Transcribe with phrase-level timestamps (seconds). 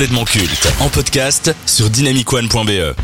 [0.00, 2.96] complètement culte en podcast sur dynamicone.be.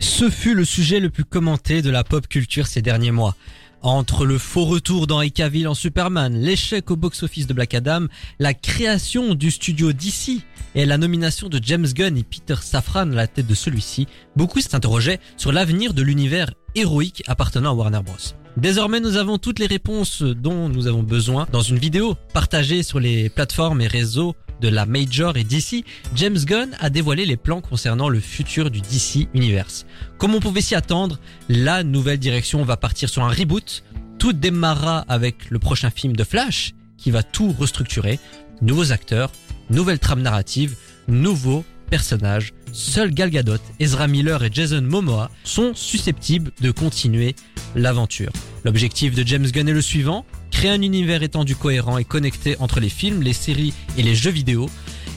[0.00, 3.36] Ce fut le sujet le plus commenté de la pop culture ces derniers mois.
[3.80, 8.06] Entre le faux retour d'Henry Cavill en Superman, l'échec au box-office de Black Adam,
[8.40, 10.42] la création du studio DC
[10.74, 14.60] et la nomination de James Gunn et Peter Safran à la tête de celui-ci, beaucoup
[14.60, 18.16] s'interrogeaient sur l'avenir de l'univers héroïque appartenant à Warner Bros.
[18.56, 22.98] Désormais, nous avons toutes les réponses dont nous avons besoin dans une vidéo partagée sur
[22.98, 27.60] les plateformes et réseaux de la Major et DC, James Gunn a dévoilé les plans
[27.60, 29.86] concernant le futur du DC Universe.
[30.18, 31.18] Comme on pouvait s'y attendre,
[31.48, 33.84] la nouvelle direction va partir sur un reboot.
[34.18, 38.18] Tout démarrera avec le prochain film de Flash qui va tout restructurer.
[38.60, 39.30] Nouveaux acteurs,
[39.70, 40.76] nouvelle trame narrative,
[41.06, 42.52] nouveaux personnages.
[42.72, 47.34] Seuls Gal Gadot, Ezra Miller et Jason Momoa sont susceptibles de continuer
[47.74, 48.32] l'aventure.
[48.64, 52.80] L'objectif de James Gunn est le suivant, créer un univers étendu cohérent et connecté entre
[52.80, 54.68] les films, les séries et les jeux vidéo.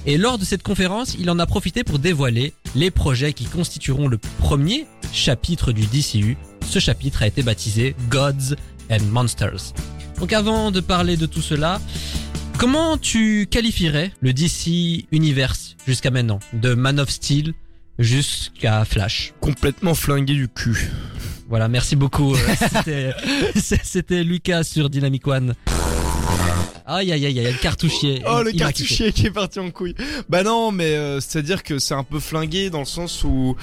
[0.06, 4.08] Et lors de cette conférence, il en a profité pour dévoiler les projets qui constitueront
[4.08, 6.38] le premier chapitre du DCU.
[6.68, 8.56] Ce chapitre a été baptisé Gods
[8.90, 9.74] and Monsters.
[10.20, 11.82] Donc avant de parler de tout cela,
[12.62, 17.54] comment tu qualifierais le DC Universe jusqu'à maintenant De Man of Steel
[17.98, 19.34] jusqu'à Flash?
[19.40, 20.92] Complètement flingué du cul.
[21.50, 22.36] Voilà, merci beaucoup.
[22.88, 23.12] Euh,
[23.56, 25.56] C'était Lucas sur Dynamic One.
[26.94, 28.22] Aïe aïe aïe aïe, le cartouchier.
[28.28, 29.96] Oh, le Il cartouchier qui est parti en couille.
[30.28, 33.56] Bah non, mais euh, c'est-à-dire que c'est un peu flingué dans le sens où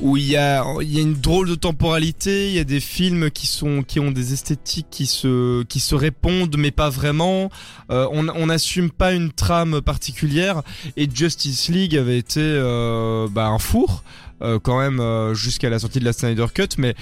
[0.00, 2.80] où il y a il y a une drôle de temporalité, il y a des
[2.80, 7.50] films qui sont qui ont des esthétiques qui se qui se répondent mais pas vraiment.
[7.90, 10.62] Euh, on on n'assume pas une trame particulière
[10.96, 14.04] et Justice League avait été euh, bah un four
[14.42, 16.94] euh, quand même euh, jusqu'à la sortie de la Snyder Cut mais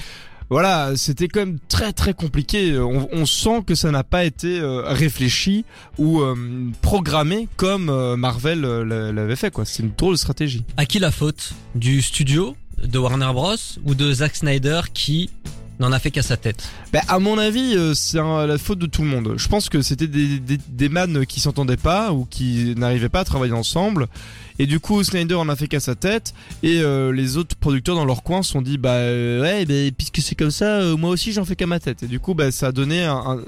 [0.53, 2.79] voilà, c'était quand même très très compliqué.
[2.79, 5.65] On, sent que ça n'a pas été euh, réfléchi
[5.99, 6.35] ou euh,
[6.83, 9.65] programmé comme euh, Marvel l'a- l'avait fait quoi.
[9.65, 10.65] C'est une drôle de stratégie.
[10.77, 11.55] À qui la faute?
[11.75, 15.31] Du studio de Warner Bros ou de Zack Snyder qui
[15.83, 18.87] n'en a fait qu'à sa tête Ben, à mon avis, euh, c'est la faute de
[18.87, 19.35] tout le monde.
[19.37, 23.53] Je pense que c'était des, des, qui s'entendaient pas ou qui n'arrivaient pas à travailler
[23.53, 24.09] ensemble.
[24.59, 26.35] Et du coup, Snyder en a fait qu'à sa tête.
[26.63, 30.19] Et euh, les autres producteurs dans leur coin se sont dit, bah euh, ouais, puisque
[30.19, 32.03] c'est comme ça, moi aussi j'en fais qu'à ma tête.
[32.03, 33.39] Et du coup, bah, ça a donné un, un,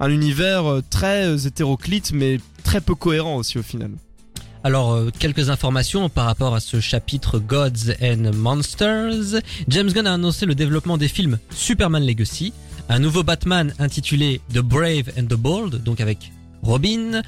[0.00, 3.90] un univers très hétéroclite, mais très peu cohérent aussi au final.
[4.66, 9.42] Alors, euh, quelques informations par rapport à ce chapitre Gods and Monsters.
[9.68, 12.54] James Gunn a annoncé le développement des films Superman Legacy,
[12.88, 16.32] un nouveau Batman intitulé The Brave and the Bold, donc avec
[16.62, 17.20] Robin,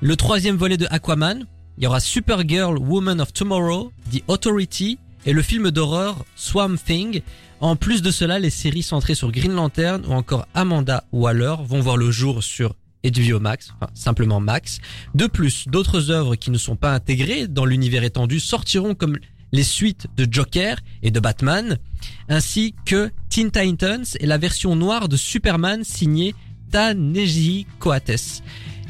[0.00, 1.46] le troisième volet de Aquaman,
[1.78, 7.22] il y aura Supergirl Woman of Tomorrow, The Authority et le film d'horreur Swamp Thing.
[7.60, 11.80] En plus de cela, les séries centrées sur Green Lantern ou encore Amanda Waller vont
[11.80, 14.78] voir le jour sur HBO Max, enfin simplement Max.
[15.14, 19.18] De plus, d'autres œuvres qui ne sont pas intégrées dans l'univers étendu sortiront comme
[19.52, 21.78] les suites de Joker et de Batman,
[22.28, 26.34] ainsi que Teen Titans et la version noire de Superman signée
[26.70, 28.42] Ta-Nehisi Coates.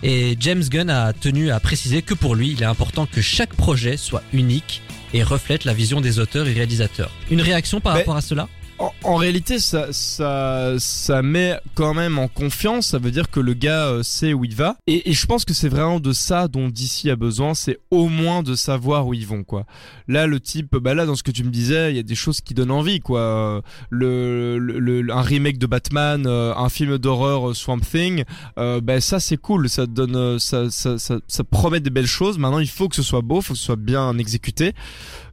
[0.05, 3.55] Et James Gunn a tenu à préciser que pour lui, il est important que chaque
[3.55, 4.83] projet soit unique
[5.15, 7.11] et reflète la vision des auteurs et réalisateurs.
[7.31, 8.49] Une réaction par Mais- rapport à cela?
[8.83, 12.89] En, en réalité, ça, ça, ça met quand même en confiance.
[12.89, 14.77] Ça veut dire que le gars euh, sait où il va.
[14.89, 17.55] Et, et je pense que c'est vraiment de ça dont DC a besoin.
[17.55, 19.67] C'est au moins de savoir où ils vont, quoi.
[20.09, 22.17] Là, le type, bah là, dans ce que tu me disais, il y a des
[22.17, 23.63] choses qui donnent envie, quoi.
[23.91, 28.25] Le, le, le- un remake de Batman, euh, un film d'horreur euh, Swamp Thing,
[28.59, 29.69] euh, bah ça c'est cool.
[29.69, 32.37] Ça donne, ça, ça, ça, promet des belles choses.
[32.39, 34.73] Maintenant, il faut que ce soit beau, faut que ce soit bien exécuté.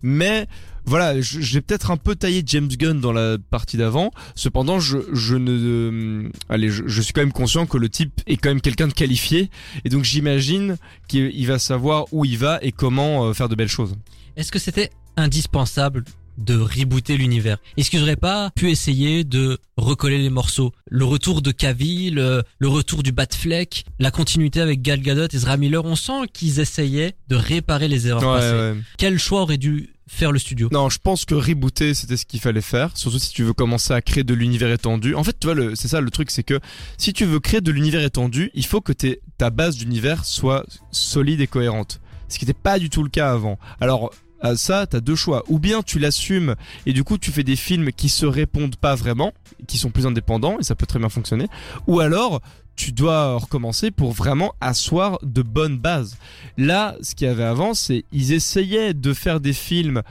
[0.01, 0.47] Mais
[0.89, 4.09] voilà, j'ai peut-être un peu taillé James Gunn dans la partie d'avant.
[4.33, 4.97] Cependant, je,
[5.35, 8.88] ne, euh, allez, je, suis quand même conscient que le type est quand même quelqu'un
[8.88, 9.51] de qualifié,
[9.85, 13.55] et donc j'imagine qu'il il va savoir où il va et comment euh, faire de
[13.55, 13.95] belles choses.
[14.35, 16.05] Est-ce que c'était indispensable
[16.39, 21.41] de rebooter l'univers Est-ce qu'ils auraient pas pu essayer de recoller les morceaux Le retour
[21.41, 25.83] de Cavill, le, le retour du Batfleck, la continuité avec Gal Gadot et Ezra Miller,
[25.85, 28.79] on sent qu'ils essayaient de réparer les erreurs passées.
[28.97, 30.69] Quel choix aurait dû faire le studio?
[30.72, 33.93] Non, je pense que rebooter c'était ce qu'il fallait faire, surtout si tu veux commencer
[33.93, 35.16] à créer de l'univers étendu.
[35.16, 36.59] En fait, tu vois, c'est ça le truc, c'est que
[36.97, 38.93] si tu veux créer de l'univers étendu, il faut que
[39.37, 42.02] ta base d'univers soit solide et cohérente.
[42.28, 43.58] Ce qui n'était pas du tout le cas avant.
[43.81, 44.11] Alors
[44.41, 45.44] à ça, t'as deux choix.
[45.47, 46.56] Ou bien tu l'assumes
[46.86, 49.34] et du coup tu fais des films qui se répondent pas vraiment,
[49.68, 51.47] qui sont plus indépendants et ça peut très bien fonctionner.
[51.88, 52.41] Ou alors
[52.76, 56.18] tu dois recommencer pour vraiment asseoir de bonnes bases.
[56.58, 60.02] Là, ce qu'il y avait avant, c'est ils essayaient de faire des films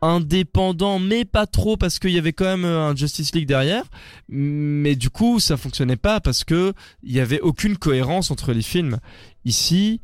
[0.00, 3.84] indépendants, mais pas trop parce qu'il y avait quand même un Justice League derrière.
[4.28, 6.72] Mais du coup, ça fonctionnait pas parce que
[7.02, 8.98] il y avait aucune cohérence entre les films.
[9.44, 10.00] Ici,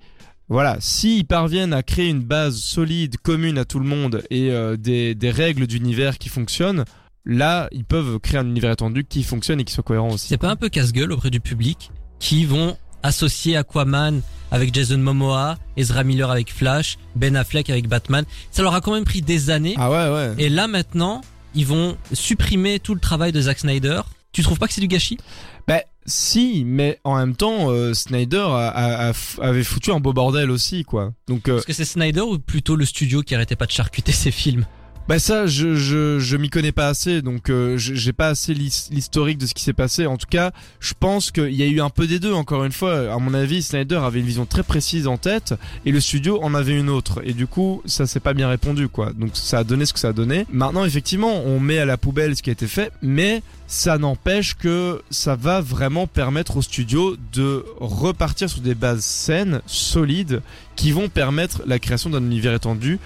[0.51, 4.77] Voilà, s'ils parviennent à créer une base solide, commune à tout le monde et euh,
[4.77, 6.85] des, des règles d'univers qui fonctionnent,
[7.25, 10.27] là, ils peuvent créer un univers étendu qui fonctionne et qui soit cohérent aussi.
[10.27, 15.57] C'est pas un peu casse-gueule auprès du public qui vont associer Aquaman avec Jason Momoa,
[15.77, 18.25] Ezra Miller avec Flash, Ben Affleck avec Batman.
[18.51, 19.77] Ça leur a quand même pris des années.
[19.79, 20.35] Ah ouais, ouais.
[20.45, 21.21] Et là maintenant,
[21.55, 24.01] ils vont supprimer tout le travail de Zack Snyder.
[24.33, 25.19] Tu trouves pas que c'est du gâchis?
[26.11, 28.47] Si, mais en même temps, euh, Snyder
[29.41, 31.13] avait foutu un beau bordel aussi, quoi.
[31.27, 34.13] Donc, euh, Parce que c'est Snyder ou plutôt le studio qui arrêtait pas de charcuter
[34.13, 34.67] ses films?
[35.11, 38.91] Bah ça, je je, je m'y connais pas assez, donc euh, j'ai pas assez l'his-
[38.93, 40.07] l'historique de ce qui s'est passé.
[40.07, 42.33] En tout cas, je pense qu'il y a eu un peu des deux.
[42.33, 45.55] Encore une fois, à mon avis, Snyder avait une vision très précise en tête
[45.85, 47.23] et le studio en avait une autre.
[47.25, 49.13] Et du coup, ça s'est pas bien répondu, quoi.
[49.13, 50.47] Donc ça a donné ce que ça a donné.
[50.53, 54.55] Maintenant, effectivement, on met à la poubelle ce qui a été fait, mais ça n'empêche
[54.55, 60.41] que ça va vraiment permettre au studio de repartir sur des bases saines, solides,
[60.77, 63.01] qui vont permettre la création d'un univers étendu.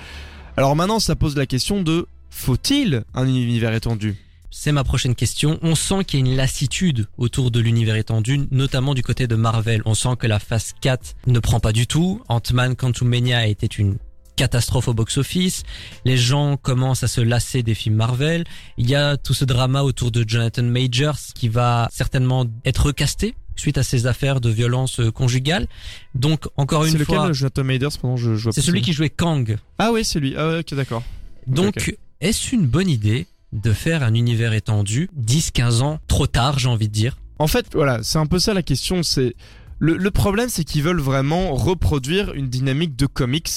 [0.57, 4.17] Alors maintenant, ça pose la question de faut-il un univers étendu?
[4.53, 5.59] C'est ma prochaine question.
[5.63, 9.35] On sent qu'il y a une lassitude autour de l'univers étendu, notamment du côté de
[9.35, 9.83] Marvel.
[9.85, 12.23] On sent que la phase 4 ne prend pas du tout.
[12.29, 13.99] Ant-Man Quantumania était une
[14.37, 15.65] catastrophe au box-office.
[16.05, 18.45] Les gens commencent à se lasser des films Marvel.
[18.79, 23.35] Il y a tout ce drama autour de Jonathan Majors qui va certainement être recasté
[23.57, 25.67] suite à ces affaires de violence euh, conjugale.
[26.15, 28.93] Donc encore C'est une lequel, fois, Jonathan Maders Pendant je, je vois c'est celui qui
[28.93, 29.57] jouait Kang.
[29.79, 30.35] Ah oui, c'est lui.
[30.37, 31.03] Ah ok, d'accord.
[31.47, 36.69] Donc, est-ce une bonne idée de faire un univers étendu 10-15 ans trop tard, j'ai
[36.69, 37.19] envie de dire?
[37.39, 39.03] En fait, voilà, c'est un peu ça la question.
[39.03, 39.35] C'est
[39.79, 43.51] le, le problème, c'est qu'ils veulent vraiment reproduire une dynamique de comics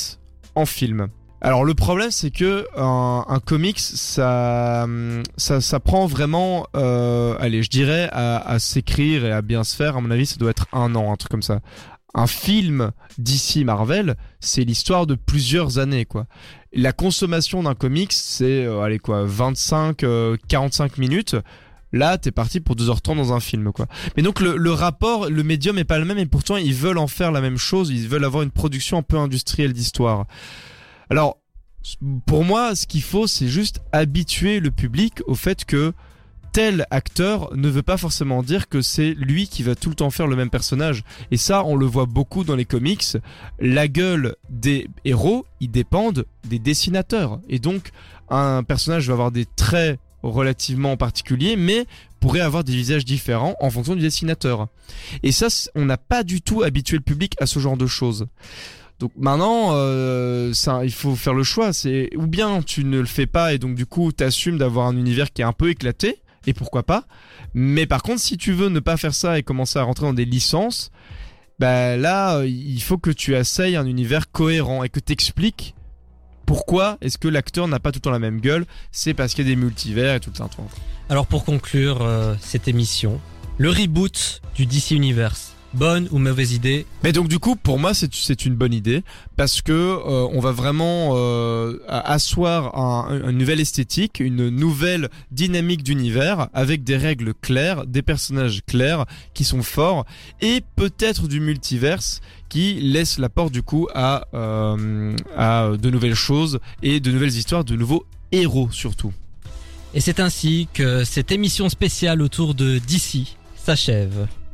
[0.55, 1.07] en film.
[1.39, 4.87] Alors le problème, c'est que un, un comics, ça,
[5.37, 9.75] ça, ça prend vraiment, euh, allez, je dirais, à, à s'écrire et à bien se
[9.75, 9.97] faire.
[9.97, 11.59] À mon avis, ça doit être un an, un truc comme ça.
[12.15, 16.25] Un film d'ici Marvel, c'est l'histoire de plusieurs années, quoi.
[16.73, 21.35] La consommation d'un comics, c'est, euh, allez quoi, 25, euh, 45 minutes.
[21.93, 23.85] Là, t'es parti pour 2h30 dans un film, quoi.
[24.15, 26.97] Mais donc le, le rapport, le médium est pas le même et pourtant ils veulent
[26.97, 30.25] en faire la même chose, ils veulent avoir une production un peu industrielle d'histoire.
[31.09, 31.37] Alors,
[32.25, 35.93] pour moi, ce qu'il faut, c'est juste habituer le public au fait que
[36.51, 40.09] tel acteur ne veut pas forcément dire que c'est lui qui va tout le temps
[40.09, 41.03] faire le même personnage.
[41.29, 43.05] Et ça, on le voit beaucoup dans les comics.
[43.59, 47.39] La gueule des héros, ils dépendent des dessinateurs.
[47.47, 47.91] Et donc,
[48.29, 51.85] un personnage va avoir des traits relativement particuliers, mais
[52.19, 54.67] pourrait avoir des visages différents en fonction du dessinateur.
[55.23, 58.27] Et ça, on n'a pas du tout habitué le public à ce genre de choses.
[58.99, 60.53] Donc maintenant, euh,
[60.83, 61.71] il faut faire le choix.
[62.15, 65.31] Ou bien tu ne le fais pas et donc du coup t'assumes d'avoir un univers
[65.31, 67.05] qui est un peu éclaté et pourquoi pas.
[67.53, 70.13] Mais par contre, si tu veux ne pas faire ça et commencer à rentrer dans
[70.13, 70.91] des licences,
[71.59, 75.75] bah là, euh, il faut que tu essayes un univers cohérent et que t'expliques
[76.45, 78.65] pourquoi est-ce que l'acteur n'a pas tout le temps la même gueule.
[78.91, 80.49] C'est parce qu'il y a des multivers et tout le temps.
[81.09, 83.19] Alors pour conclure euh, cette émission,
[83.57, 87.93] le reboot du DC Universe, bonne ou mauvaise idée Mais donc du coup, pour moi,
[87.93, 89.03] c'est une bonne idée
[89.35, 95.83] parce que euh, on va vraiment euh, asseoir un, une nouvelle esthétique, une nouvelle dynamique
[95.83, 100.05] d'univers avec des règles claires, des personnages clairs qui sont forts
[100.41, 106.15] et peut-être du multiverse qui laisse la porte du coup à euh, à de nouvelles
[106.15, 109.13] choses et de nouvelles histoires, de nouveaux héros surtout.
[109.93, 114.27] Et c'est ainsi que cette émission spéciale autour de DC s'achève.